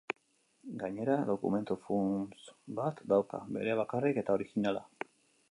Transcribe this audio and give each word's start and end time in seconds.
Gainera, 0.83 1.17
dokumentu-funts 1.27 2.49
bat 2.81 3.05
dauka, 3.15 3.43
berea 3.59 3.79
bakarrik 3.83 4.21
eta 4.25 4.41
originala. 4.41 4.85